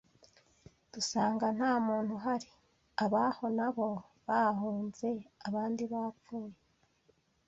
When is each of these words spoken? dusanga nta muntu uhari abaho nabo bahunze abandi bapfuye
dusanga 0.93 1.45
nta 1.57 1.71
muntu 1.87 2.11
uhari 2.17 2.49
abaho 3.05 3.45
nabo 3.57 3.87
bahunze 4.27 5.09
abandi 5.47 5.83
bapfuye 5.91 6.57